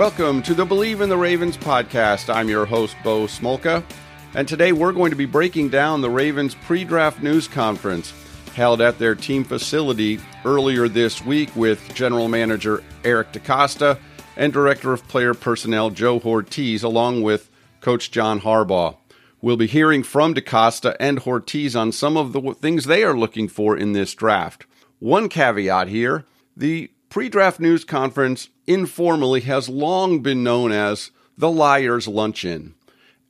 [0.00, 2.34] Welcome to the Believe in the Ravens podcast.
[2.34, 3.84] I'm your host, Bo Smolka,
[4.32, 8.14] and today we're going to be breaking down the Ravens pre draft news conference
[8.54, 13.98] held at their team facility earlier this week with General Manager Eric DeCosta
[14.38, 17.50] and Director of Player Personnel Joe Hortiz, along with
[17.82, 18.96] Coach John Harbaugh.
[19.42, 23.48] We'll be hearing from DeCosta and Hortiz on some of the things they are looking
[23.48, 24.64] for in this draft.
[24.98, 26.24] One caveat here
[26.56, 32.74] the pre draft news conference informally has long been known as the Liars Luncheon.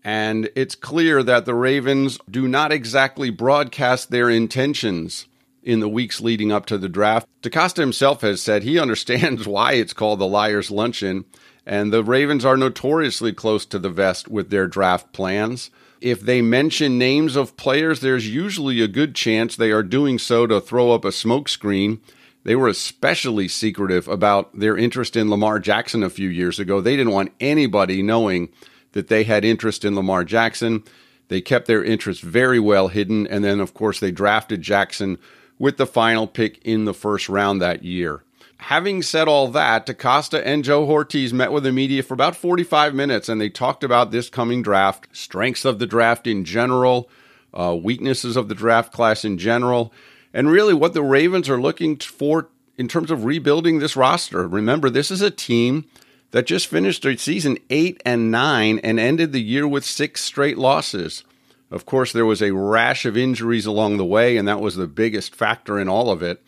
[0.04, 5.26] And it's clear that the Ravens do not exactly broadcast their intentions
[5.62, 7.26] in the weeks leading up to the draft.
[7.42, 11.24] DeCosta himself has said he understands why it's called the Liars Luncheon,
[11.66, 15.70] and the Ravens are notoriously close to the vest with their draft plans.
[16.00, 20.46] If they mention names of players, there's usually a good chance they are doing so
[20.46, 22.00] to throw up a smokescreen
[22.44, 26.80] they were especially secretive about their interest in Lamar Jackson a few years ago.
[26.80, 28.48] They didn't want anybody knowing
[28.92, 30.82] that they had interest in Lamar Jackson.
[31.28, 33.26] They kept their interest very well hidden.
[33.26, 35.18] And then, of course, they drafted Jackson
[35.58, 38.22] with the final pick in the first round that year.
[38.56, 42.94] Having said all that, DeCosta and Joe Hortiz met with the media for about 45
[42.94, 47.08] minutes and they talked about this coming draft, strengths of the draft in general,
[47.54, 49.92] uh, weaknesses of the draft class in general
[50.32, 54.46] and really what the Ravens are looking for in terms of rebuilding this roster.
[54.46, 55.84] Remember, this is a team
[56.30, 60.58] that just finished their season 8 and 9 and ended the year with six straight
[60.58, 61.24] losses.
[61.70, 64.86] Of course, there was a rash of injuries along the way, and that was the
[64.86, 66.42] biggest factor in all of it.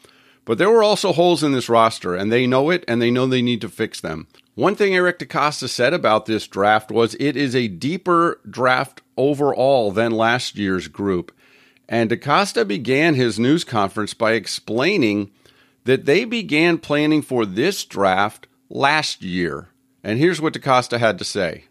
[0.44, 3.26] But there were also holes in this roster, and they know it, and they know
[3.26, 4.26] they need to fix them.
[4.54, 9.92] One thing Eric DeCosta said about this draft was it is a deeper draft overall
[9.92, 11.32] than last year's group.
[11.92, 15.30] And DeCosta began his news conference by explaining
[15.84, 19.68] that they began planning for this draft last year.
[20.02, 21.64] And here's what DeCosta had to say.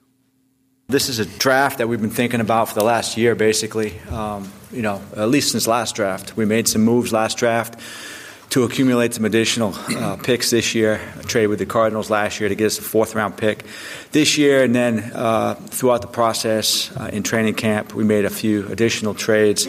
[0.89, 3.97] This is a draft that we've been thinking about for the last year, basically.
[4.11, 6.37] Um, you know, at least since last draft.
[6.37, 7.79] We made some moves last draft
[8.51, 11.01] to accumulate some additional uh, picks this year.
[11.17, 13.65] I traded with the Cardinals last year to get us a fourth round pick
[14.11, 18.29] this year, and then uh, throughout the process uh, in training camp, we made a
[18.29, 19.67] few additional trades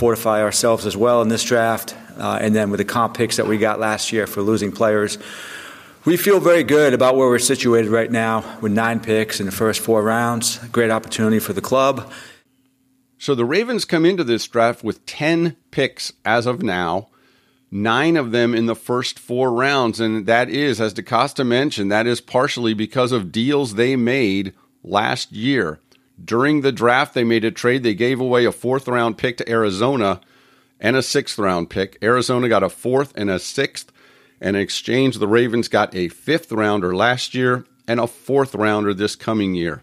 [0.00, 1.94] fortify ourselves as well in this draft.
[2.16, 5.18] Uh, and then with the comp picks that we got last year for losing players,
[6.06, 9.52] we feel very good about where we're situated right now with nine picks in the
[9.52, 10.56] first four rounds.
[10.68, 12.10] Great opportunity for the club.
[13.18, 17.08] So the Ravens come into this draft with 10 picks as of now,
[17.70, 20.00] nine of them in the first four rounds.
[20.00, 25.30] And that is, as DeCosta mentioned, that is partially because of deals they made last
[25.32, 25.78] year.
[26.22, 27.82] During the draft, they made a trade.
[27.82, 30.20] They gave away a fourth round pick to Arizona
[30.78, 31.98] and a sixth round pick.
[32.02, 33.92] Arizona got a fourth and a sixth.
[34.40, 38.94] And in exchange, the Ravens got a fifth rounder last year and a fourth rounder
[38.94, 39.82] this coming year.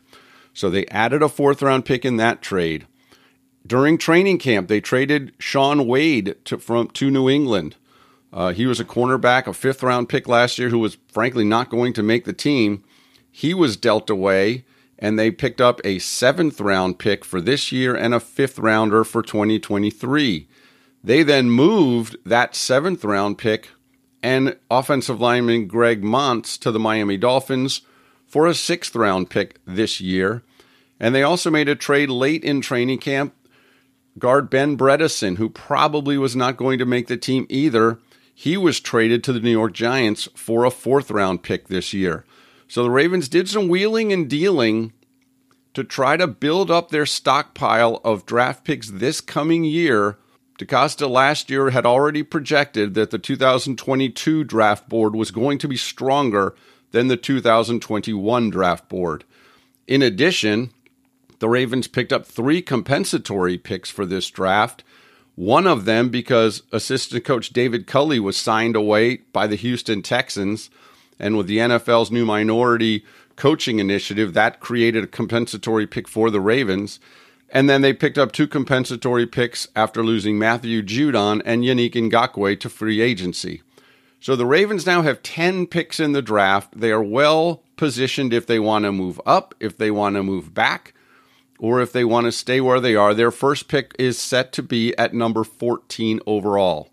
[0.54, 2.88] So they added a fourth round pick in that trade.
[3.66, 7.76] During training camp, they traded Shaun Wade to, from, to New England.
[8.32, 11.70] Uh, he was a cornerback, a fifth round pick last year, who was frankly not
[11.70, 12.84] going to make the team.
[13.32, 14.66] He was dealt away
[15.00, 19.04] and they picked up a seventh round pick for this year and a fifth rounder
[19.04, 20.48] for 2023.
[21.04, 23.70] They then moved that seventh round pick
[24.24, 27.82] and offensive lineman Greg Mancz to the Miami Dolphins
[28.26, 30.44] for a sixth round pick this year.
[31.00, 33.34] And they also made a trade late in training camp.
[34.18, 38.00] Guard Ben Bredeson, who probably was not going to make the team either,
[38.34, 42.26] he was traded to the New York Giants for a fourth round pick this year.
[42.68, 44.94] So the Ravens did some wheeling and dealing
[45.74, 50.18] to try to build up their stockpile of draft picks this coming year.
[50.58, 55.78] DeCosta last year had already projected that the 2022 draft board was going to be
[55.78, 56.56] stronger
[56.92, 59.24] than the 2021 draft board.
[59.86, 60.72] In addition,
[61.40, 64.84] the Ravens picked up three compensatory picks for this draft.
[65.36, 70.72] One of them because assistant coach David Culley was signed away by the Houston Texans.
[71.20, 73.06] And with the NFL's new minority
[73.36, 77.00] coaching initiative, that created a compensatory pick for the Ravens.
[77.50, 82.60] And then they picked up two compensatory picks after losing Matthew Judon and Yannick Ngakoue
[82.60, 83.62] to free agency.
[84.20, 86.78] So the Ravens now have 10 picks in the draft.
[86.80, 90.54] They are well positioned if they want to move up, if they want to move
[90.54, 90.94] back,
[91.60, 93.14] or if they want to stay where they are.
[93.14, 96.90] Their first pick is set to be at number 14 overall.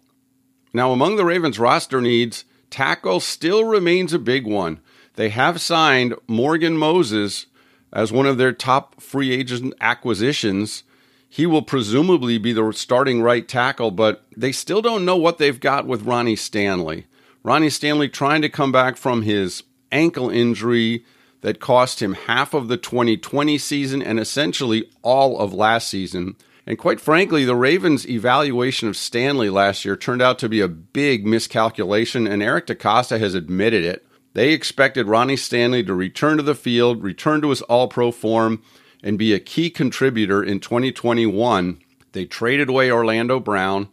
[0.73, 2.45] Now, among the Ravens' roster needs,
[2.75, 4.81] tackle still remains a big one.
[5.15, 7.47] They have signed Morgan Moses
[7.93, 10.83] as one of their top free agent acquisitions.
[11.29, 15.61] He will presumably be the starting right tackle, but they still don't know what they've
[15.61, 17.07] got with Ronnie Stanley.
[17.45, 19.63] Ronnie Stanley trying to come back from his
[19.93, 21.05] ankle injury
[21.43, 26.35] that cost him half of the 2020 season and essentially all of last season.
[26.67, 30.69] And quite frankly, the Ravens' evaluation of Stanley last year turned out to be a
[30.69, 34.07] big miscalculation, and Eric DeCosta has admitted it.
[34.33, 38.63] They expected Ronnie Stanley to return to the field, return to his all pro form,
[39.03, 41.79] and be a key contributor in 2021.
[42.13, 43.89] They traded away Orlando Brown.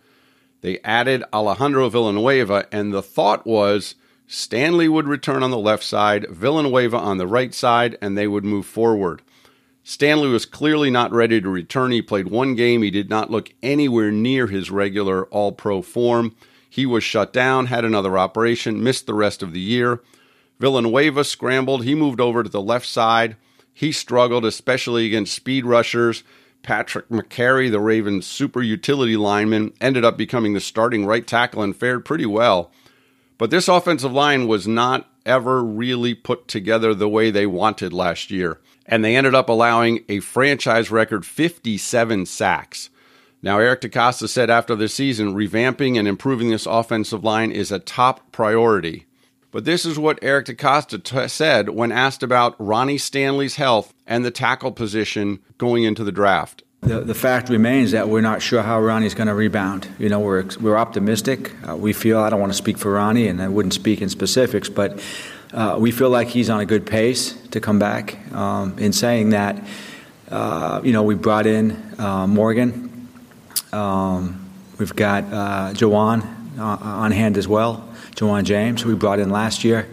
[0.62, 3.96] They added Alejandro Villanueva, and the thought was
[4.28, 8.46] Stanley would return on the left side, Villanueva on the right side, and they would
[8.46, 9.22] move forward.
[9.84, 11.92] Stanley was clearly not ready to return.
[11.92, 12.84] He played one game.
[12.84, 16.36] He did not look anywhere near his regular all pro form.
[16.70, 20.02] He was shut down, had another operation, missed the rest of the year.
[20.60, 21.84] Villanueva scrambled.
[21.84, 23.36] He moved over to the left side.
[23.74, 26.24] He struggled, especially against speed rushers.
[26.62, 31.76] Patrick Mekari, the Ravens' super utility lineman, ended up becoming the starting right tackle and
[31.76, 32.72] fared pretty well.
[33.40, 38.32] But this offensive line was not ever really put together the way they wanted last
[38.32, 38.60] year.
[38.86, 42.90] And they ended up allowing a franchise record 57 sacks.
[43.42, 47.80] Now, Eric DeCosta said after the season, revamping and improving this offensive line is a
[47.80, 49.08] top priority.
[49.52, 54.24] But this is what Eric DeCosta t- said when asked about Ronnie Stanley's health and
[54.24, 56.64] the tackle position going into the draft.
[56.82, 59.88] The, the fact remains that we're not sure how Ronnie's going to rebound.
[60.00, 61.52] You know, we're, we're optimistic.
[61.68, 64.10] Uh, we feel, I don't want to speak for Ronnie, and I wouldn't speak in
[64.10, 65.00] specifics, but
[65.54, 68.18] uh, we feel like he's on a good pace to come back.
[68.34, 69.64] Um, in saying that,
[70.30, 73.08] uh, you know, we brought in uh, Morgan.
[73.72, 74.50] Um,
[74.80, 79.30] we've got uh, Ja'Wuan uh, on hand as well, Ja'Wuan James, who we brought in
[79.30, 79.88] last year.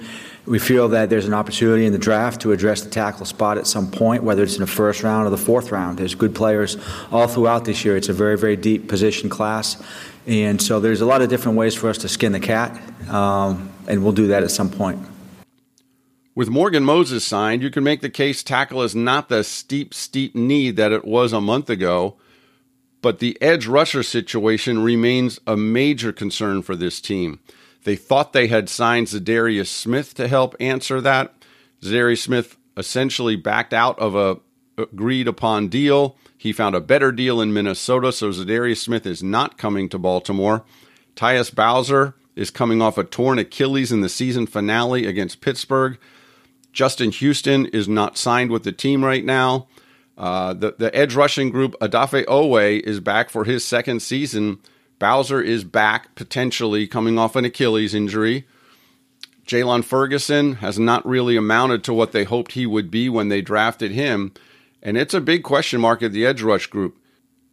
[0.49, 3.67] We feel that there's an opportunity in the draft to address the tackle spot at
[3.67, 5.99] some point, whether it's in the first round or the fourth round.
[5.99, 6.79] There's good players
[7.13, 7.99] all throughout this year.
[7.99, 9.83] It's a very, very deep position class.
[10.27, 12.81] And so there's a lot of different ways for us to skin the cat,
[13.11, 14.99] um, and we'll do that at some point.
[16.35, 20.35] With Morgan Moses signed, you can make the case tackle is not the steep, steep
[20.35, 22.17] need that it was a month ago,
[23.03, 27.41] but the edge rusher situation remains a major concern for this team.
[27.85, 31.35] They thought they had signed Za'Darius Smith to help answer that.
[31.83, 34.39] Za'Darius Smith essentially backed out of a
[34.79, 36.17] agreed upon deal.
[36.37, 40.65] He found a better deal in Minnesota, so Za'Darius Smith is not coming to Baltimore.
[41.17, 45.99] Tyus Bowser is coming off a torn Achilles in the season finale against Pittsburgh.
[46.73, 49.67] Justin Houston is not signed with the team right now.
[50.17, 54.59] Uh, the, the edge rushing group, Odafe Oweh, is back for his second season
[54.99, 58.47] Bowser is back, potentially coming off an Achilles injury.
[59.47, 63.41] Jaylon Ferguson has not really amounted to what they hoped he would be when they
[63.41, 64.33] drafted him,
[64.83, 66.99] and it's a big question mark at the edge rush group.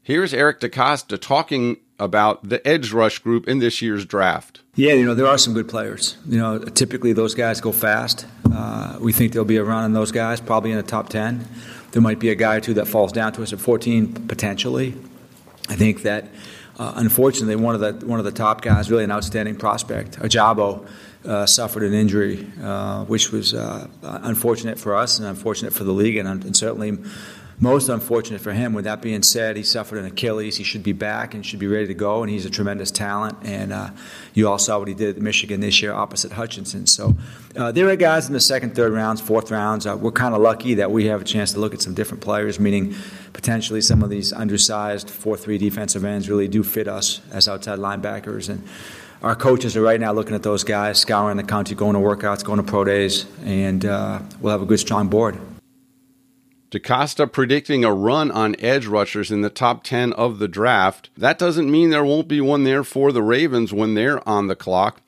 [0.03, 4.61] Here's Eric DeCosta talking about the edge rush group in this year's draft.
[4.75, 6.17] Yeah, you know, there are some good players.
[6.27, 8.25] You know, typically those guys go fast.
[8.51, 11.47] Uh, we think there'll be a run on those guys, probably in the top 10.
[11.91, 14.95] There might be a guy or two that falls down to us at 14, potentially.
[15.69, 16.27] I think that
[16.77, 20.85] uh, unfortunately, one of the one of the top guys, really an outstanding prospect, Ojabo,
[21.25, 25.91] uh, suffered an injury, uh, which was uh, unfortunate for us and unfortunate for the
[25.91, 26.97] league, and, and, certainly
[27.59, 28.73] most unfortunate for him.
[28.73, 30.57] With that being said, he suffered an Achilles.
[30.57, 33.37] He should be back and should be ready to go, and he's a tremendous talent.
[33.43, 33.91] And uh,
[34.33, 36.85] you all saw what he did at Michigan this year opposite Hutchinson.
[36.85, 37.15] So
[37.55, 39.85] uh, there are guys in the second, third rounds, fourth rounds.
[39.87, 42.59] we're kind of lucky that we have a chance to look at some different players,
[42.59, 42.93] meaning
[43.31, 48.49] potentially some of these undersized 4-3 defensive ends really do fit us as outside linebackers.
[48.49, 48.67] And
[49.23, 52.43] our coaches are right now looking at those guys, scouring the country, going to workouts,
[52.43, 55.39] going to pro days, and uh, we'll have a good, strong board.
[56.75, 61.09] DeCosta predicting a run on edge rushers in the top 10 of the draft.
[61.15, 64.57] That doesn't mean there won't be one there for the Ravens when they're on the
[64.57, 64.99] clock.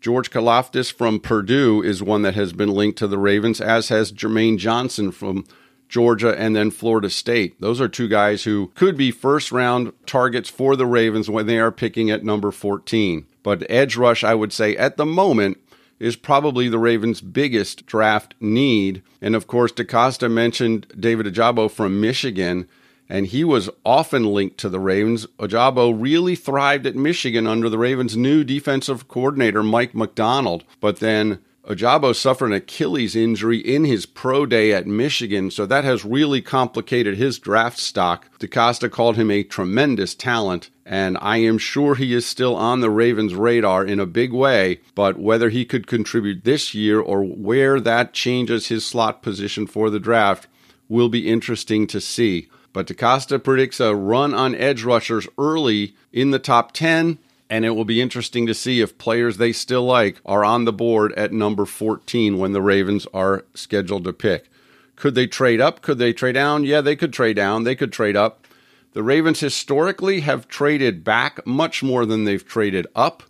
[0.00, 4.12] George Karlaftis from Purdue is one that has been linked to the Ravens, as has
[4.12, 5.44] Jermaine Johnson from
[5.88, 7.60] Georgia, and then Florida State.
[7.60, 11.58] Those are two guys who could be first round targets for the Ravens when they
[11.58, 13.26] are picking at number 14.
[13.42, 15.58] But edge rush, I would say, at the moment,
[15.98, 19.02] is probably the Ravens' biggest draft need.
[19.20, 22.68] And of course, DeCosta mentioned David Ojabo from Michigan,
[23.08, 25.26] and he was often linked to the Ravens.
[25.38, 31.38] Ojabo really thrived at Michigan under the Ravens' new defensive coordinator, Mike Macdonald, But then
[31.66, 36.40] Ojabo suffered an Achilles injury in his pro day at Michigan, so that has really
[36.40, 38.28] complicated his draft stock.
[38.38, 42.90] DeCosta called him a tremendous talent, and I am sure he is still on the
[42.90, 47.80] Ravens' radar in a big way, but whether he could contribute this year or where
[47.80, 50.46] that changes his slot position for the draft
[50.88, 52.48] will be interesting to see.
[52.72, 57.18] But DeCosta predicts a run on edge rushers early in the top 10
[57.48, 60.72] And it will be interesting to see if players they still like are on the
[60.72, 64.50] board at number 14 when the Ravens are scheduled to pick.
[64.96, 65.80] Could they trade up?
[65.80, 66.64] Could they trade down?
[66.64, 67.62] Yeah, they could trade down.
[67.62, 68.46] They could trade up.
[68.94, 73.22] The Ravens historically have traded back much more than they've traded up.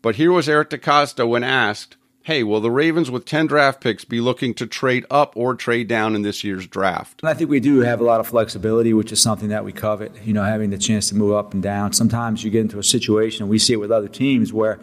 [0.00, 1.96] But here was Eric DeCosta when asked,
[2.28, 5.88] hey, will the Ravens with 10 draft picks be looking to trade up or trade
[5.88, 7.22] down in this year's draft?
[7.24, 10.12] I think we do have a lot of flexibility, which is something that we covet,
[10.26, 11.94] you know, having the chance to move up and down.
[11.94, 14.78] Sometimes you get into a situation, and we see it with other teams, where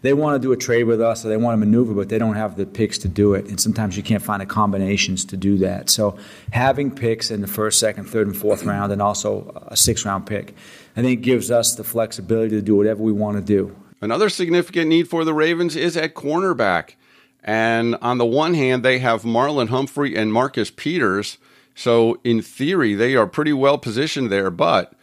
[0.00, 2.18] they want to do a trade with us or they want to maneuver, but they
[2.18, 3.44] don't have the picks to do it.
[3.44, 5.90] And sometimes you can't find the combinations to do that.
[5.90, 6.16] So
[6.50, 10.24] having picks in the first, second, third, and fourth round, and also a sixth round
[10.24, 10.54] pick,
[10.96, 13.76] I think gives us the flexibility to do whatever we want to do.
[14.00, 16.94] Another significant need for the Ravens is at cornerback.
[17.42, 21.38] And on the one hand, they have Marlon Humphrey and Marcus Peters.
[21.74, 24.50] So, in theory, they are pretty well positioned there.
[24.50, 24.94] But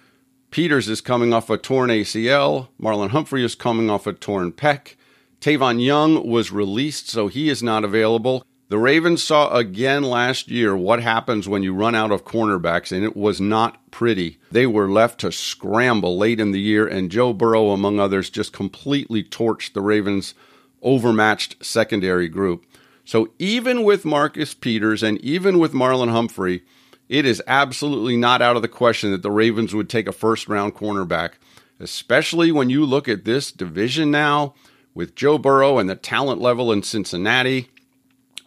[0.52, 2.70] Peters is coming off a torn ACL.
[2.82, 4.96] Marlon Humphrey is coming off a torn pec.
[5.42, 8.44] Tavon Young was released, so he is not available.
[8.70, 13.02] The Ravens saw again last year what happens when you run out of cornerbacks, and
[13.02, 14.40] it was not pretty.
[14.52, 18.52] They were left to scramble late in the year, and Joe Burrow, among others, just
[18.52, 20.34] completely torched the Ravens'
[20.82, 22.66] overmatched secondary group.
[23.06, 26.64] So even with Marcus Peters and even with Marlon Humphrey,
[27.08, 30.50] it is absolutely not out of the question that the Ravens would take a first
[30.50, 31.36] round cornerback,
[31.80, 34.56] especially when you look at this division now
[34.94, 37.70] with Joe Burrow and the talent level in Cincinnati,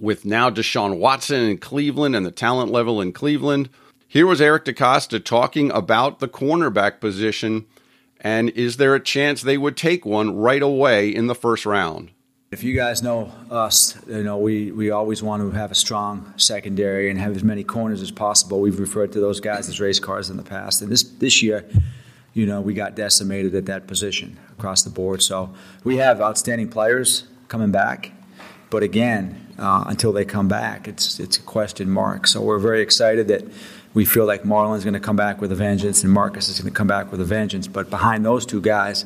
[0.00, 3.68] with now Deshaun Watson in Cleveland and the talent level in Cleveland.
[4.08, 7.66] Here was Eric DeCosta talking about the cornerback position
[8.20, 12.10] and is there a chance they would take one right away in the first round?
[12.50, 16.34] If you guys know us, you know we, we always want to have a strong
[16.36, 18.60] secondary and have as many corners as possible.
[18.60, 21.64] We've referred to those guys as race cars in the past, and this this year,
[22.34, 25.22] you know, we got decimated at that position across the board.
[25.22, 25.54] So
[25.84, 28.10] we have outstanding players coming back,
[28.68, 32.26] but again, uh, until they come back, it's it's a question mark.
[32.26, 33.44] So we're very excited that
[33.94, 36.72] we feel like Marlon's going to come back with a vengeance and Marcus is going
[36.72, 37.66] to come back with a vengeance.
[37.68, 39.04] But behind those two guys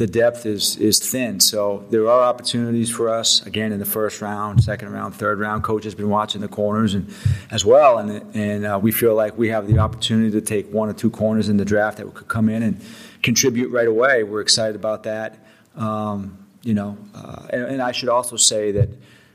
[0.00, 1.40] the depth is is thin.
[1.40, 5.62] So there are opportunities for us again in the first round, second round, third round.
[5.62, 7.14] Coach has been watching the corners and
[7.50, 10.88] as well, and and uh, we feel like we have the opportunity to take one
[10.88, 12.80] or two corners in the draft that could come in and
[13.22, 14.22] contribute right away.
[14.22, 15.36] We're excited about that.
[15.76, 18.88] Um, you know, uh, and, and, I should also say that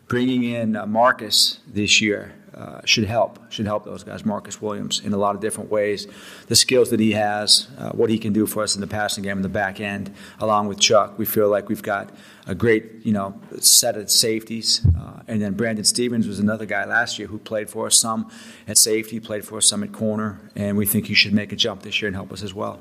[0.07, 4.25] bringing in uh, Marcus this year uh, should help should help those guys.
[4.25, 6.07] Marcus Williams in a lot of different ways.
[6.47, 9.24] The skills that he has, uh, what he can do for us in the passing
[9.24, 12.12] game in the back end, along with Chuck, we feel like we've got
[12.47, 14.85] a great you know set of safeties.
[14.97, 18.31] Uh, and then Brandon Stephens was another guy last year who played for us some
[18.69, 21.57] at safety, played for us some at corner, and we think he should make a
[21.57, 22.79] jump this year and help us as well.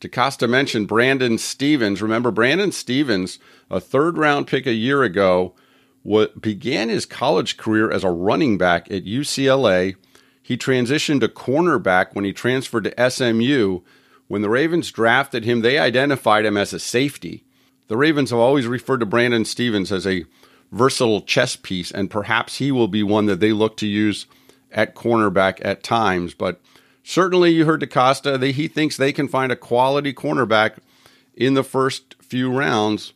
[0.00, 2.00] DeCosta mentioned Brandon Stephens.
[2.00, 5.54] Remember, Brandon Stephens, a third round pick a year ago
[6.06, 9.96] what began his college career as a running back at UCLA.
[10.40, 13.80] He transitioned to cornerback when he transferred to SMU.
[14.28, 17.42] When the Ravens drafted him, they identified him as a safety.
[17.88, 20.24] The Ravens have always referred to Brandon Stephens as a
[20.70, 24.26] versatile chess piece, and perhaps he will be one that they look to use
[24.70, 26.34] at cornerback at times.
[26.34, 26.60] But
[27.02, 30.76] certainly, you heard DeCosta, that he thinks they can find a quality cornerback
[31.34, 33.12] in the first few rounds.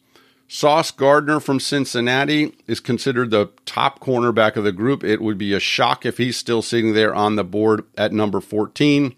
[0.52, 5.04] Sauce Gardner from Cincinnati is considered the top cornerback of the group.
[5.04, 8.40] It would be a shock if he's still sitting there on the board at number
[8.40, 9.14] 14.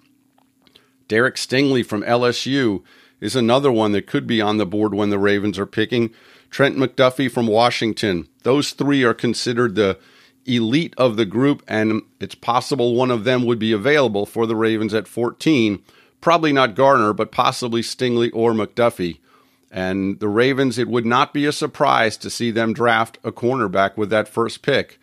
[1.08, 2.82] Derek Stingley from LSU
[3.18, 6.10] is another one that could be on the board when the Ravens are picking.
[6.50, 8.28] Trent McDuffie from Washington.
[8.42, 9.98] Those three are considered the
[10.44, 14.54] elite of the group, and it's possible one of them would be available for the
[14.54, 15.82] Ravens at 14.
[16.20, 19.16] Probably not Gardner, but possibly Stingley or McDuffie.
[19.72, 23.96] And the Ravens, it would not be a surprise to see them draft a cornerback
[23.96, 25.00] with that first pick,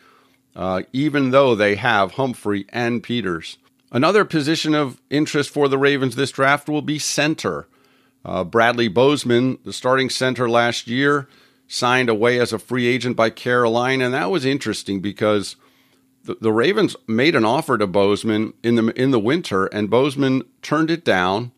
[0.56, 3.58] uh, even though they have Humphrey and Peters.
[3.92, 7.68] Another position of interest for the Ravens this draft will be center.
[8.24, 11.28] Uh, Bradley Bozeman, the starting center last year,
[11.68, 15.56] signed away as a free agent by Carolina, and that was interesting because
[16.26, 20.44] the, the Ravens made an offer to Bozeman in the in the winter, and Bozeman
[20.62, 21.52] turned it down.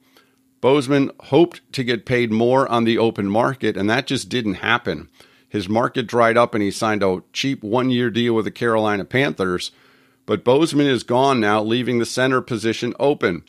[0.61, 5.09] Bozeman hoped to get paid more on the open market, and that just didn't happen.
[5.49, 9.03] His market dried up and he signed a cheap one year deal with the Carolina
[9.03, 9.71] Panthers.
[10.25, 13.43] But Bozeman is gone now, leaving the center position open.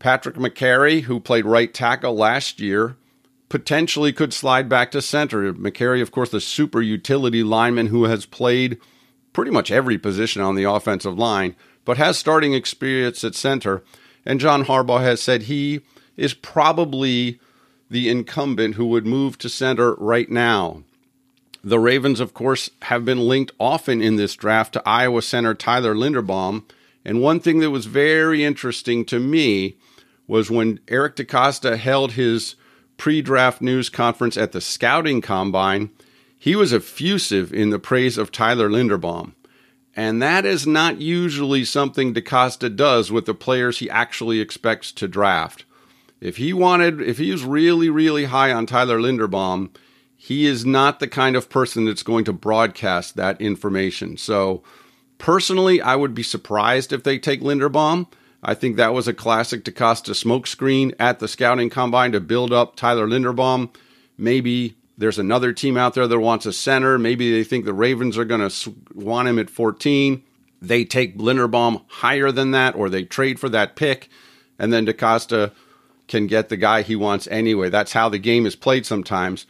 [0.00, 2.96] Patrick Mekari, who played right tackle last year,
[3.48, 5.52] potentially could slide back to center.
[5.52, 8.78] Mekari, of course, the super utility lineman who has played
[9.32, 13.84] pretty much every position on the offensive line, but has starting experience at center.
[14.24, 15.82] And John Harbaugh has said he
[16.18, 17.40] is probably
[17.88, 20.82] the incumbent who would move to center right now.
[21.64, 25.94] The Ravens, of course, have been linked often in this draft to Iowa center Tyler
[25.94, 26.64] Linderbaum.
[27.04, 29.76] And one thing that was very interesting to me
[30.26, 32.56] was when Eric DeCosta held his
[32.96, 35.90] pre draft news conference at the scouting combine,
[36.36, 39.32] he was effusive in the praise of Tyler Linderbaum.
[39.96, 45.08] And that is not usually something DeCosta does with the players he actually expects to
[45.08, 45.64] draft.
[46.20, 49.70] If he wanted, if he was really, really high on Tyler Linderbaum,
[50.16, 54.16] he is not the kind of person that's going to broadcast that information.
[54.16, 54.64] So,
[55.18, 58.08] personally, I would be surprised if they take Linderbaum.
[58.42, 62.74] I think that was a classic DeCosta smokescreen at the scouting combine to build up
[62.74, 63.70] Tyler Linderbaum.
[64.16, 66.98] Maybe there's another team out there that wants a center.
[66.98, 70.22] Maybe they think the Ravens are going to want him at 14.
[70.60, 74.08] They take Linderbaum higher than that, or they trade for that pick,
[74.58, 75.52] and then DeCosta
[76.08, 77.68] can get the guy he wants anyway.
[77.68, 79.46] That's how the game is played sometimes.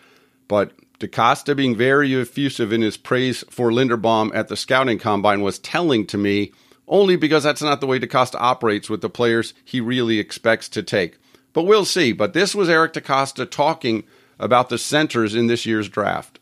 [0.48, 5.58] But DeCosta being very effusive in his praise for Linderbaum at the scouting combine was
[5.58, 6.52] telling to me,
[6.88, 10.82] only because that's not the way DeCosta operates with the players he really expects to
[10.82, 11.18] take.
[11.52, 12.12] But we'll see.
[12.12, 14.04] But this was Eric DeCosta talking
[14.38, 16.38] about the centers in this year's draft?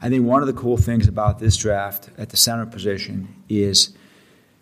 [0.00, 3.96] I think one of the cool things about this draft at the center position is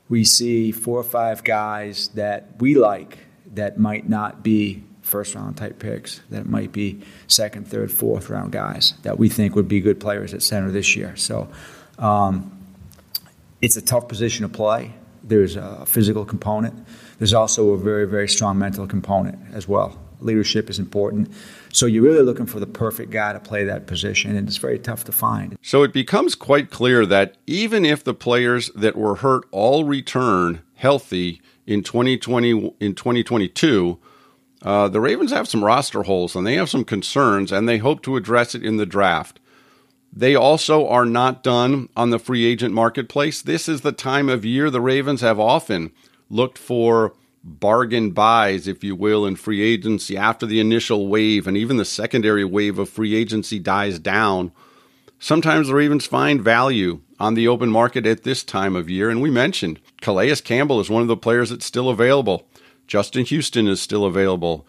[0.08, 3.18] we see four or five guys that we like
[3.56, 8.52] that might not be first round type picks, that might be second, third, fourth round
[8.52, 11.14] guys that we think would be good players at center this year.
[11.16, 11.48] So
[11.98, 12.50] um,
[13.60, 14.92] it's a tough position to play.
[15.22, 16.86] There's a physical component.
[17.18, 21.32] There's also a very, very strong mental component as well leadership is important.
[21.72, 24.78] So you're really looking for the perfect guy to play that position, and it's very
[24.78, 25.56] tough to find.
[25.62, 30.62] So it becomes quite clear that even if the players that were hurt all return
[30.74, 33.98] healthy in 2020 in 2022,
[34.62, 38.02] uh, the Ravens have some roster holes and they have some concerns, and they hope
[38.02, 39.40] to address it in the draft.
[40.12, 43.42] They also are not done on the free agent marketplace.
[43.42, 45.92] This is the time of year the Ravens have often
[46.30, 47.12] looked for
[47.44, 51.84] bargain buys, if you will, in free agency after the initial wave and even the
[51.84, 54.52] secondary wave of free agency dies down.
[55.18, 59.08] Sometimes Ravens find value on the open market at this time of year.
[59.08, 62.46] And we mentioned Calais Campbell is one of the players that's still available.
[62.86, 64.66] Justin Houston is still available.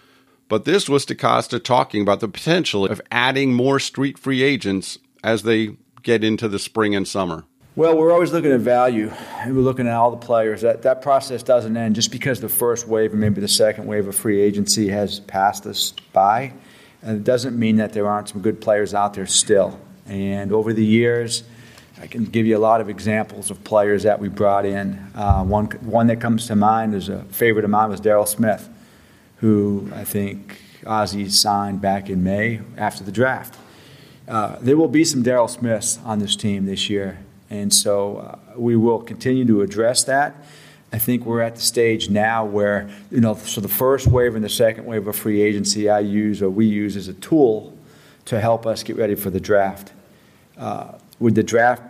[0.47, 5.43] But this was DeCosta talking about the potential of adding more street free agents as
[5.43, 7.43] they get into the spring and summer.
[7.75, 9.11] Well, we're always looking at value.
[9.39, 10.61] and We're looking at all the players.
[10.61, 14.07] That that process doesn't end just because the first wave and maybe the second wave
[14.07, 16.53] of free agency has passed us by.
[17.03, 19.79] And it doesn't mean that there aren't some good players out there still.
[20.07, 21.43] And over the years,
[22.01, 25.11] I can give you a lot of examples of players that we brought in.
[25.15, 28.69] Uh, one one that comes to mind is a favorite of mine was Daryl Smith,
[29.37, 33.55] who I think Ozzie signed back in May after the draft.
[34.27, 38.37] Uh, there will be some Daryl Smiths on this team this year and so uh,
[38.57, 40.35] we will continue to address that.
[40.91, 44.43] I think we're at the stage now where, you know, so the first wave and
[44.43, 47.77] the second wave of free agency I use or we use as a tool
[48.25, 49.91] to help us get ready for the draft.
[50.57, 51.83] Uh, with the draft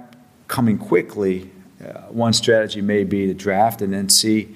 [0.48, 1.50] coming quickly,
[1.84, 4.56] uh, one strategy may be to draft and then see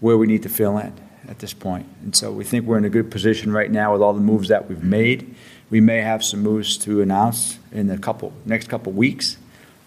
[0.00, 0.92] where we need to fill in
[1.28, 1.86] at this point.
[2.02, 4.48] And so we think we're in a good position right now with all the moves
[4.48, 5.34] that we've made.
[5.70, 9.36] We may have some moves to announce in the couple next couple weeks.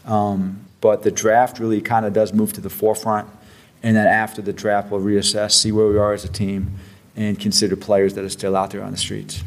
[0.06, 3.28] Um, but the draft really kind of does move to the forefront.
[3.84, 6.76] And then after the draft, we'll reassess, see where we are as a team,
[7.16, 9.44] and consider players that are still out there on the streets.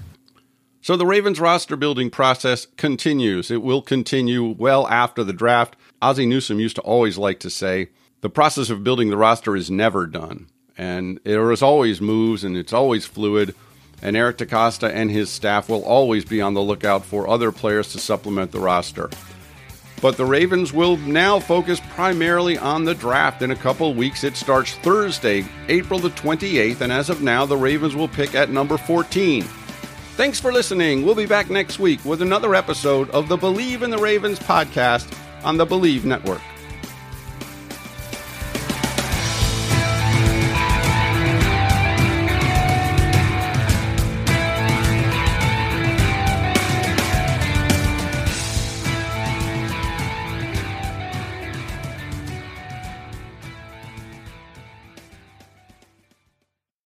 [0.80, 3.50] So the Ravens roster building process continues.
[3.50, 5.76] It will continue well after the draft.
[6.00, 7.88] Ozzie Newsome used to always like to say,
[8.20, 10.46] the process of building the roster is never done.
[10.76, 13.54] And there is always moves and it's always fluid.
[14.00, 17.92] And Eric DeCosta and his staff will always be on the lookout for other players
[17.92, 19.10] to supplement the roster.
[20.00, 23.42] But the Ravens will now focus primarily on the draft.
[23.42, 27.56] In a couple weeks, it starts Thursday, April the 28th, and as of now, the
[27.56, 29.44] Ravens will pick at number 14.
[30.18, 31.06] Thanks for listening.
[31.06, 35.16] We'll be back next week with another episode of the Believe in the Ravens podcast
[35.44, 36.42] on the Believe Network.